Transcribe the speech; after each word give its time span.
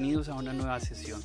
Bienvenidos 0.00 0.30
a 0.30 0.34
una 0.34 0.54
nueva 0.54 0.80
sesión. 0.80 1.20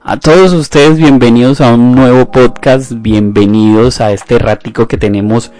A 0.00 0.20
todos 0.20 0.52
ustedes, 0.52 0.98
bienvenidos 0.98 1.60
a 1.60 1.74
un 1.74 1.96
nuevo 1.96 2.30
podcast, 2.30 2.92
bienvenidos 2.94 4.00
a 4.00 4.12
este 4.12 4.38
ratico 4.38 4.86
que 4.86 4.96
tenemos 4.96 5.50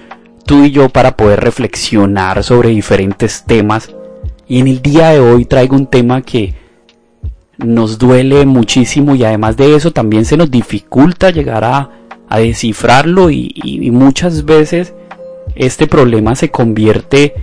tú 0.47 0.63
y 0.63 0.71
yo 0.71 0.89
para 0.89 1.17
poder 1.17 1.41
reflexionar 1.41 2.45
sobre 2.45 2.69
diferentes 2.69 3.43
temas. 3.43 3.93
Y 4.47 4.61
en 4.61 4.69
el 4.69 4.81
día 4.81 5.09
de 5.09 5.19
hoy 5.19 5.47
traigo 5.47 5.75
un 5.75 5.89
tema 5.89 6.23
que 6.23 6.55
nos 7.59 7.99
duele 7.99 8.47
muchísimo 8.47 9.17
y 9.17 9.25
además 9.25 9.57
de 9.57 9.75
eso 9.75 9.91
también 9.91 10.27
se 10.27 10.37
nos 10.37 10.49
dificulta 10.49 11.31
llegar 11.31 11.65
a, 11.65 11.91
descifrarlo 12.37 13.31
y, 13.31 13.53
y 13.65 13.91
muchas 13.91 14.45
veces 14.45 14.95
este 15.57 15.89
problema 15.89 16.37
se 16.37 16.51
convierte 16.53 17.35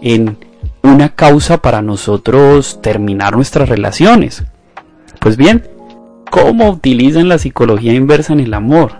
en 0.00 0.36
una 0.82 1.10
causa 1.14 1.58
para 1.58 1.82
nosotros 1.82 2.80
terminar 2.82 3.34
nuestras 3.36 3.68
relaciones. 3.68 4.44
Pues 5.20 5.36
bien, 5.36 5.68
¿cómo 6.30 6.70
utilizan 6.70 7.28
la 7.28 7.38
psicología 7.38 7.92
inversa 7.92 8.32
en 8.32 8.40
el 8.40 8.54
amor? 8.54 8.92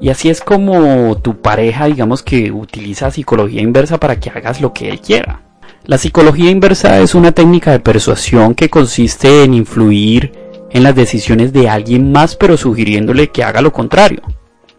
Y 0.00 0.10
así 0.10 0.28
es 0.28 0.40
como 0.40 1.16
tu 1.18 1.40
pareja, 1.40 1.86
digamos 1.86 2.22
que 2.22 2.52
utiliza 2.52 3.10
psicología 3.10 3.62
inversa 3.62 3.98
para 3.98 4.20
que 4.20 4.30
hagas 4.30 4.60
lo 4.60 4.72
que 4.72 4.90
él 4.90 5.00
quiera. 5.00 5.40
La 5.84 5.98
psicología 5.98 6.50
inversa 6.50 7.00
es 7.00 7.14
una 7.14 7.32
técnica 7.32 7.70
de 7.72 7.80
persuasión 7.80 8.54
que 8.54 8.68
consiste 8.68 9.44
en 9.44 9.54
influir 9.54 10.32
en 10.70 10.82
las 10.82 10.94
decisiones 10.94 11.52
de 11.52 11.68
alguien 11.68 12.10
más 12.10 12.36
pero 12.36 12.56
sugiriéndole 12.56 13.28
que 13.28 13.44
haga 13.44 13.62
lo 13.62 13.72
contrario. 13.72 14.22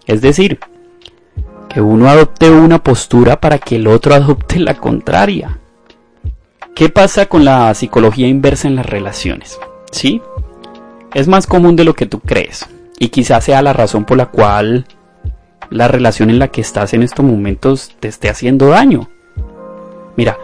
Es 0.05 0.21
decir, 0.21 0.59
que 1.69 1.81
uno 1.81 2.09
adopte 2.09 2.49
una 2.49 2.81
postura 2.81 3.39
para 3.39 3.57
que 3.57 3.75
el 3.77 3.87
otro 3.87 4.13
adopte 4.15 4.59
la 4.59 4.75
contraria. 4.75 5.59
¿Qué 6.75 6.89
pasa 6.89 7.27
con 7.27 7.45
la 7.45 7.73
psicología 7.73 8.27
inversa 8.27 8.67
en 8.67 8.75
las 8.75 8.85
relaciones? 8.85 9.57
¿Sí? 9.91 10.21
Es 11.13 11.27
más 11.27 11.47
común 11.47 11.75
de 11.75 11.85
lo 11.85 11.93
que 11.93 12.05
tú 12.05 12.19
crees 12.19 12.67
y 12.99 13.09
quizás 13.09 13.45
sea 13.45 13.61
la 13.61 13.73
razón 13.73 14.03
por 14.03 14.17
la 14.17 14.25
cual 14.27 14.85
la 15.69 15.87
relación 15.87 16.29
en 16.29 16.39
la 16.39 16.49
que 16.49 16.61
estás 16.61 16.93
en 16.93 17.03
estos 17.03 17.25
momentos 17.25 17.95
te 17.99 18.07
esté 18.07 18.29
haciendo 18.29 18.67
daño. 18.67 19.09
Mira, 20.17 20.37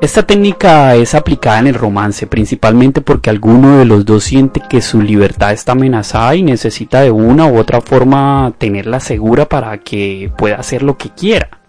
esta 0.00 0.22
técnica 0.22 0.96
es 0.96 1.14
aplicada 1.14 1.60
en 1.60 1.66
el 1.68 1.74
romance 1.74 2.26
principalmente 2.26 3.00
porque 3.00 3.30
alguno 3.30 3.78
de 3.78 3.84
los 3.84 4.04
dos 4.04 4.24
siente 4.24 4.60
que 4.68 4.82
su 4.82 5.00
libertad 5.00 5.52
está 5.52 5.72
amenazada 5.72 6.34
y 6.34 6.42
necesita 6.42 7.00
de 7.00 7.10
una 7.10 7.46
u 7.46 7.58
otra 7.58 7.80
forma 7.80 8.52
tenerla 8.58 9.00
segura 9.00 9.48
para 9.48 9.78
que 9.78 10.30
pueda 10.36 10.56
hacer 10.56 10.82
lo 10.82 10.98
que 10.98 11.10
quiera. 11.10 11.60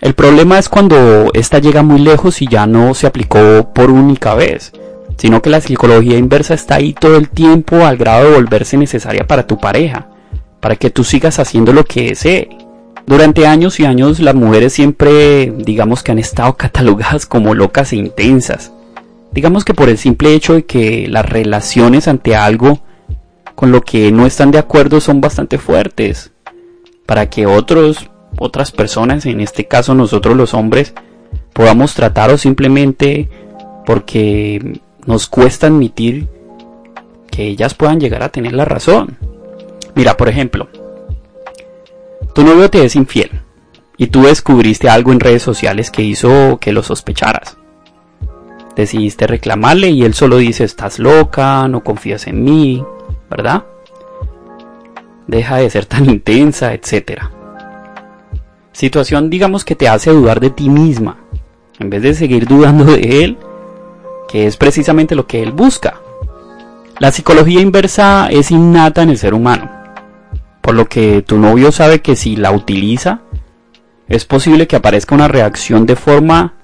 El 0.00 0.14
problema 0.14 0.58
es 0.58 0.68
cuando 0.68 1.30
esta 1.32 1.58
llega 1.58 1.82
muy 1.82 2.00
lejos 2.00 2.42
y 2.42 2.48
ya 2.48 2.66
no 2.66 2.94
se 2.94 3.06
aplicó 3.06 3.72
por 3.74 3.90
única 3.90 4.34
vez, 4.34 4.72
sino 5.16 5.40
que 5.40 5.50
la 5.50 5.60
psicología 5.60 6.18
inversa 6.18 6.54
está 6.54 6.76
ahí 6.76 6.92
todo 6.92 7.16
el 7.16 7.30
tiempo 7.30 7.84
al 7.84 7.96
grado 7.96 8.24
de 8.24 8.36
volverse 8.36 8.76
necesaria 8.76 9.26
para 9.26 9.46
tu 9.46 9.58
pareja, 9.58 10.08
para 10.60 10.76
que 10.76 10.90
tú 10.90 11.02
sigas 11.02 11.38
haciendo 11.38 11.72
lo 11.72 11.84
que 11.84 12.08
desee. 12.08 12.65
Durante 13.06 13.46
años 13.46 13.78
y 13.78 13.84
años 13.84 14.18
las 14.18 14.34
mujeres 14.34 14.72
siempre 14.72 15.52
digamos 15.56 16.02
que 16.02 16.12
han 16.12 16.18
estado 16.18 16.54
catalogadas 16.56 17.26
como 17.26 17.54
locas 17.54 17.92
e 17.92 17.96
intensas. 17.96 18.72
Digamos 19.32 19.64
que 19.64 19.74
por 19.74 19.88
el 19.88 19.98
simple 19.98 20.34
hecho 20.34 20.54
de 20.54 20.64
que 20.64 21.06
las 21.08 21.26
relaciones 21.26 22.08
ante 22.08 22.34
algo 22.34 22.80
con 23.54 23.70
lo 23.70 23.82
que 23.82 24.10
no 24.12 24.26
están 24.26 24.50
de 24.50 24.58
acuerdo 24.58 25.00
son 25.00 25.20
bastante 25.20 25.58
fuertes. 25.58 26.32
Para 27.06 27.30
que 27.30 27.46
otros, 27.46 28.10
otras 28.38 28.72
personas, 28.72 29.24
en 29.26 29.40
este 29.40 29.66
caso 29.66 29.94
nosotros 29.94 30.36
los 30.36 30.54
hombres, 30.54 30.94
podamos 31.52 31.94
tratar 31.94 32.30
o 32.30 32.38
simplemente 32.38 33.28
porque 33.84 34.80
nos 35.06 35.28
cuesta 35.28 35.68
admitir 35.68 36.28
que 37.30 37.46
ellas 37.46 37.74
puedan 37.74 38.00
llegar 38.00 38.22
a 38.22 38.30
tener 38.30 38.52
la 38.52 38.64
razón. 38.64 39.16
Mira, 39.94 40.16
por 40.16 40.28
ejemplo, 40.28 40.68
tu 42.36 42.44
novio 42.44 42.68
te 42.68 42.84
es 42.84 42.96
infiel 42.96 43.30
y 43.96 44.08
tú 44.08 44.24
descubriste 44.24 44.90
algo 44.90 45.10
en 45.10 45.20
redes 45.20 45.42
sociales 45.42 45.90
que 45.90 46.02
hizo 46.02 46.58
que 46.60 46.70
lo 46.70 46.82
sospecharas. 46.82 47.56
Decidiste 48.76 49.26
reclamarle 49.26 49.88
y 49.88 50.04
él 50.04 50.12
solo 50.12 50.36
dice 50.36 50.62
estás 50.64 50.98
loca, 50.98 51.66
no 51.66 51.82
confías 51.82 52.26
en 52.26 52.44
mí, 52.44 52.84
¿verdad? 53.30 53.64
Deja 55.26 55.56
de 55.56 55.70
ser 55.70 55.86
tan 55.86 56.10
intensa, 56.10 56.74
etc. 56.74 57.22
Situación 58.70 59.30
digamos 59.30 59.64
que 59.64 59.74
te 59.74 59.88
hace 59.88 60.10
dudar 60.10 60.38
de 60.38 60.50
ti 60.50 60.68
misma, 60.68 61.16
en 61.78 61.88
vez 61.88 62.02
de 62.02 62.12
seguir 62.12 62.46
dudando 62.46 62.84
de 62.84 63.24
él, 63.24 63.38
que 64.28 64.46
es 64.46 64.58
precisamente 64.58 65.14
lo 65.14 65.26
que 65.26 65.42
él 65.42 65.52
busca. 65.52 66.02
La 66.98 67.12
psicología 67.12 67.62
inversa 67.62 68.28
es 68.30 68.50
innata 68.50 69.00
en 69.00 69.08
el 69.08 69.16
ser 69.16 69.32
humano 69.32 69.75
por 70.66 70.74
lo 70.74 70.86
que 70.86 71.22
tu 71.22 71.38
novio 71.38 71.70
sabe 71.70 72.00
que 72.00 72.16
si 72.16 72.34
la 72.34 72.50
utiliza, 72.50 73.20
es 74.08 74.24
posible 74.24 74.66
que 74.66 74.74
aparezca 74.74 75.14
una 75.14 75.28
reacción 75.28 75.86
de 75.86 75.94
forma 75.94 76.54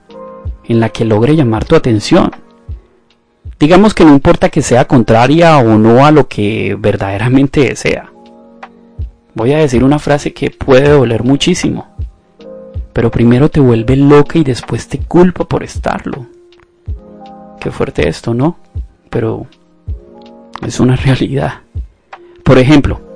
en 0.64 0.80
la 0.80 0.88
que 0.88 1.04
logre 1.04 1.36
llamar 1.36 1.64
tu 1.66 1.76
atención. 1.76 2.32
Digamos 3.60 3.94
que 3.94 4.04
no 4.04 4.12
importa 4.12 4.48
que 4.48 4.60
sea 4.60 4.86
contraria 4.86 5.56
o 5.58 5.78
no 5.78 6.04
a 6.04 6.10
lo 6.10 6.26
que 6.26 6.76
verdaderamente 6.76 7.60
desea. 7.60 8.12
Voy 9.34 9.52
a 9.52 9.58
decir 9.58 9.84
una 9.84 10.00
frase 10.00 10.32
que 10.32 10.50
puede 10.50 10.88
doler 10.88 11.22
muchísimo, 11.22 11.86
pero 12.92 13.08
primero 13.08 13.50
te 13.50 13.60
vuelve 13.60 13.94
loca 13.94 14.36
y 14.36 14.42
después 14.42 14.88
te 14.88 14.98
culpa 14.98 15.44
por 15.44 15.62
estarlo. 15.62 16.26
Qué 17.60 17.70
fuerte 17.70 18.08
esto, 18.08 18.34
¿no? 18.34 18.56
Pero 19.10 19.46
es 20.66 20.80
una 20.80 20.96
realidad. 21.06 21.60
Por 22.42 22.58
ejemplo, 22.58 23.11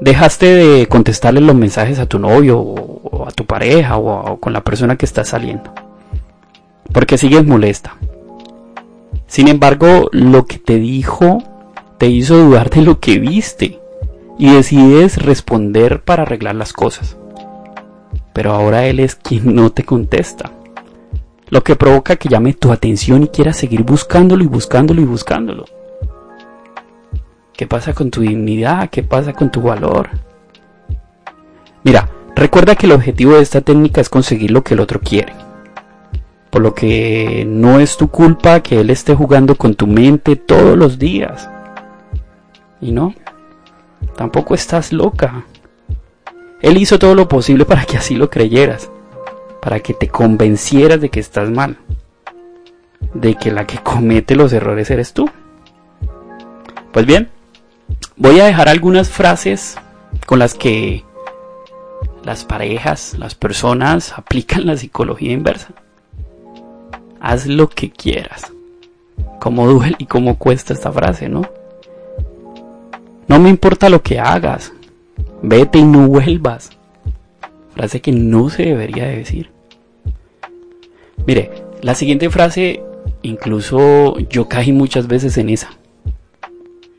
dejaste 0.00 0.46
de 0.46 0.86
contestarle 0.86 1.40
los 1.40 1.54
mensajes 1.54 1.98
a 1.98 2.06
tu 2.06 2.18
novio 2.18 2.58
o 2.58 3.26
a 3.26 3.30
tu 3.30 3.46
pareja 3.46 3.96
o, 3.96 4.38
con 4.38 4.52
la 4.52 4.62
persona 4.62 4.96
que 4.96 5.06
estás 5.06 5.28
saliendo. 5.28 5.72
Porque 6.92 7.18
sigues 7.18 7.44
molesta. 7.44 7.96
Sin 9.26 9.48
embargo, 9.48 10.08
lo 10.12 10.46
que 10.46 10.58
te 10.58 10.76
dijo 10.76 11.42
te 11.98 12.06
hizo 12.06 12.36
dudar 12.36 12.70
de 12.70 12.82
lo 12.82 13.00
que 13.00 13.18
viste 13.18 13.80
y 14.38 14.52
decides 14.52 15.22
responder 15.22 16.02
para 16.02 16.22
arreglar 16.22 16.54
las 16.54 16.72
cosas. 16.72 17.16
Pero 18.32 18.52
ahora 18.52 18.86
él 18.86 19.00
es 19.00 19.14
quien 19.14 19.54
no 19.54 19.70
te 19.70 19.84
contesta. 19.84 20.52
Lo 21.48 21.62
que 21.62 21.76
provoca 21.76 22.16
que 22.16 22.28
llame 22.28 22.54
tu 22.54 22.70
atención 22.72 23.22
y 23.22 23.28
quieras 23.28 23.56
seguir 23.56 23.82
buscándolo 23.82 24.44
y 24.44 24.48
buscándolo 24.48 25.00
y 25.00 25.04
buscándolo. 25.04 25.64
¿Qué 27.56 27.66
pasa 27.66 27.94
con 27.94 28.10
tu 28.10 28.20
dignidad? 28.20 28.90
¿Qué 28.90 29.02
pasa 29.02 29.32
con 29.32 29.50
tu 29.50 29.62
valor? 29.62 30.10
Mira, 31.84 32.10
recuerda 32.34 32.76
que 32.76 32.84
el 32.84 32.92
objetivo 32.92 33.34
de 33.34 33.42
esta 33.42 33.62
técnica 33.62 34.02
es 34.02 34.10
conseguir 34.10 34.50
lo 34.50 34.62
que 34.62 34.74
el 34.74 34.80
otro 34.80 35.00
quiere. 35.00 35.32
Por 36.50 36.60
lo 36.60 36.74
que 36.74 37.44
no 37.46 37.80
es 37.80 37.96
tu 37.96 38.08
culpa 38.08 38.60
que 38.60 38.80
él 38.80 38.90
esté 38.90 39.14
jugando 39.14 39.54
con 39.54 39.74
tu 39.74 39.86
mente 39.86 40.36
todos 40.36 40.76
los 40.76 40.98
días. 40.98 41.48
Y 42.82 42.92
no, 42.92 43.14
tampoco 44.16 44.54
estás 44.54 44.92
loca. 44.92 45.46
Él 46.60 46.76
hizo 46.76 46.98
todo 46.98 47.14
lo 47.14 47.26
posible 47.26 47.64
para 47.64 47.86
que 47.86 47.96
así 47.96 48.16
lo 48.16 48.28
creyeras, 48.28 48.90
para 49.62 49.80
que 49.80 49.94
te 49.94 50.08
convencieras 50.08 51.00
de 51.00 51.08
que 51.08 51.20
estás 51.20 51.48
mal, 51.50 51.78
de 53.14 53.34
que 53.34 53.50
la 53.50 53.66
que 53.66 53.78
comete 53.78 54.36
los 54.36 54.52
errores 54.52 54.90
eres 54.90 55.14
tú. 55.14 55.30
Pues 56.92 57.06
bien, 57.06 57.30
Voy 58.16 58.40
a 58.40 58.46
dejar 58.46 58.68
algunas 58.68 59.10
frases 59.10 59.76
con 60.26 60.38
las 60.38 60.54
que 60.54 61.04
las 62.24 62.44
parejas, 62.44 63.14
las 63.18 63.34
personas 63.34 64.12
aplican 64.16 64.66
la 64.66 64.76
psicología 64.76 65.32
inversa. 65.32 65.68
Haz 67.20 67.46
lo 67.46 67.68
que 67.68 67.90
quieras. 67.90 68.52
Cómo 69.40 69.66
duele 69.66 69.96
y 69.98 70.06
cómo 70.06 70.36
cuesta 70.38 70.72
esta 70.72 70.92
frase, 70.92 71.28
¿no? 71.28 71.42
No 73.28 73.38
me 73.38 73.48
importa 73.48 73.88
lo 73.88 74.02
que 74.02 74.18
hagas. 74.18 74.72
Vete 75.42 75.78
y 75.78 75.84
no 75.84 76.08
vuelvas. 76.08 76.70
frase 77.74 78.00
que 78.00 78.12
no 78.12 78.48
se 78.50 78.64
debería 78.64 79.06
decir. 79.06 79.50
Mire, 81.26 81.50
la 81.82 81.94
siguiente 81.94 82.30
frase, 82.30 82.82
incluso 83.22 84.18
yo 84.18 84.48
caí 84.48 84.72
muchas 84.72 85.06
veces 85.06 85.36
en 85.38 85.50
esa. 85.50 85.70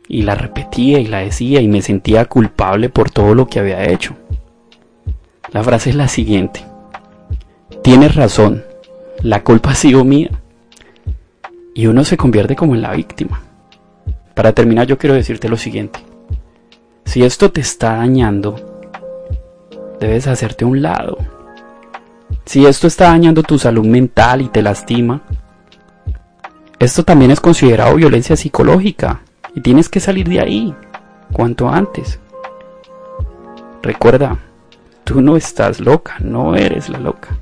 Y 0.08 0.22
la 0.22 0.36
repetía 0.36 1.00
y 1.00 1.08
la 1.08 1.20
decía 1.20 1.62
y 1.62 1.68
me 1.68 1.82
sentía 1.82 2.26
culpable 2.26 2.90
por 2.90 3.12
todo 3.12 3.36
lo 3.36 3.48
que 3.48 3.60
había 3.60 3.84
hecho. 3.90 4.16
La 5.52 5.64
frase 5.64 5.90
es 5.90 5.96
la 5.96 6.08
siguiente. 6.08 6.64
Tienes 7.84 8.16
razón, 8.16 8.64
la 9.22 9.44
culpa 9.44 9.72
ha 9.72 9.76
sido 9.76 10.06
mía. 10.06 10.30
Y 11.74 11.88
uno 11.88 12.04
se 12.04 12.18
convierte 12.18 12.56
como 12.56 12.76
en 12.76 12.82
la 12.82 12.94
víctima. 12.94 13.42
Para 14.34 14.54
terminar 14.54 14.88
yo 14.88 14.98
quiero 14.98 15.16
decirte 15.16 15.50
lo 15.50 15.58
siguiente. 15.58 16.00
Si 17.06 17.24
esto 17.24 17.52
te 17.52 17.62
está 17.62 17.96
dañando, 17.96 18.56
debes 20.00 20.28
hacerte 20.28 20.66
un 20.66 20.82
lado. 20.82 21.18
Si 22.46 22.66
esto 22.66 22.88
está 22.88 23.06
dañando 23.06 23.44
tu 23.44 23.60
salud 23.60 23.86
mental 23.86 24.42
y 24.42 24.50
te 24.50 24.62
lastima, 24.62 25.22
esto 26.80 27.04
también 27.04 27.32
es 27.32 27.40
considerado 27.40 27.96
violencia 27.96 28.36
psicológica 28.36 29.22
y 29.58 29.62
tienes 29.62 29.90
que 29.90 30.00
salir 30.00 30.30
de 30.30 30.40
ahí 30.40 30.76
cuanto 31.34 31.68
antes. 31.68 32.20
Recuerda, 33.82 34.38
tú 35.04 35.20
no 35.20 35.36
estás 35.36 35.80
loca, 35.80 36.18
no 36.20 36.56
eres 36.56 36.90
la 36.90 37.00
loca. 37.00 37.40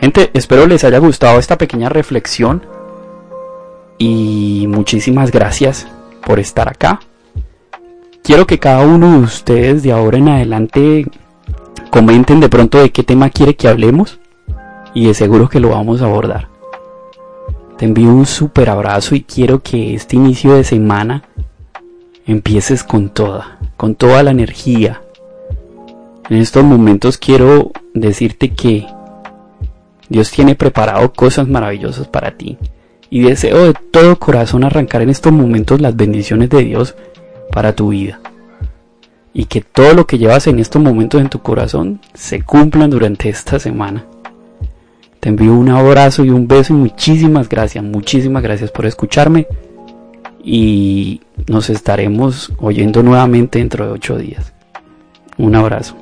Gente, 0.00 0.32
espero 0.34 0.66
les 0.66 0.82
haya 0.82 0.98
gustado 0.98 1.38
esta 1.38 1.56
pequeña 1.56 1.88
reflexión 1.88 2.66
y 3.96 4.66
muchísimas 4.68 5.30
gracias 5.30 5.86
por 6.26 6.40
estar 6.40 6.68
acá. 6.68 6.98
Quiero 8.24 8.44
que 8.44 8.58
cada 8.58 8.84
uno 8.84 9.12
de 9.12 9.18
ustedes 9.18 9.84
de 9.84 9.92
ahora 9.92 10.18
en 10.18 10.28
adelante 10.30 11.06
comenten 11.90 12.40
de 12.40 12.48
pronto 12.48 12.80
de 12.80 12.90
qué 12.90 13.04
tema 13.04 13.30
quiere 13.30 13.54
que 13.54 13.68
hablemos 13.68 14.18
y 14.94 15.06
de 15.06 15.14
seguro 15.14 15.48
que 15.48 15.60
lo 15.60 15.68
vamos 15.68 16.02
a 16.02 16.06
abordar. 16.06 16.55
Te 17.76 17.84
envío 17.84 18.08
un 18.08 18.24
super 18.24 18.70
abrazo 18.70 19.14
y 19.14 19.22
quiero 19.22 19.62
que 19.62 19.94
este 19.94 20.16
inicio 20.16 20.54
de 20.54 20.64
semana 20.64 21.24
empieces 22.26 22.82
con 22.82 23.10
toda, 23.10 23.58
con 23.76 23.94
toda 23.94 24.22
la 24.22 24.30
energía. 24.30 25.02
En 26.30 26.38
estos 26.38 26.64
momentos 26.64 27.18
quiero 27.18 27.72
decirte 27.92 28.54
que 28.54 28.86
Dios 30.08 30.30
tiene 30.30 30.54
preparado 30.54 31.12
cosas 31.12 31.48
maravillosas 31.48 32.08
para 32.08 32.30
ti 32.30 32.56
y 33.10 33.20
deseo 33.20 33.66
de 33.66 33.74
todo 33.90 34.18
corazón 34.18 34.64
arrancar 34.64 35.02
en 35.02 35.10
estos 35.10 35.32
momentos 35.32 35.78
las 35.78 35.94
bendiciones 35.94 36.48
de 36.48 36.64
Dios 36.64 36.94
para 37.52 37.74
tu 37.74 37.90
vida. 37.90 38.20
Y 39.34 39.44
que 39.44 39.60
todo 39.60 39.92
lo 39.92 40.06
que 40.06 40.16
llevas 40.16 40.46
en 40.46 40.60
estos 40.60 40.80
momentos 40.80 41.20
en 41.20 41.28
tu 41.28 41.40
corazón 41.40 42.00
se 42.14 42.40
cumplan 42.40 42.88
durante 42.88 43.28
esta 43.28 43.58
semana. 43.58 44.06
Te 45.26 45.30
envío 45.30 45.54
un 45.54 45.70
abrazo 45.70 46.24
y 46.24 46.30
un 46.30 46.46
beso 46.46 46.72
y 46.72 46.76
muchísimas 46.76 47.48
gracias, 47.48 47.82
muchísimas 47.82 48.44
gracias 48.44 48.70
por 48.70 48.86
escucharme 48.86 49.48
y 50.44 51.20
nos 51.48 51.68
estaremos 51.68 52.52
oyendo 52.58 53.02
nuevamente 53.02 53.58
dentro 53.58 53.86
de 53.86 53.90
ocho 53.90 54.18
días. 54.18 54.52
Un 55.36 55.56
abrazo. 55.56 55.96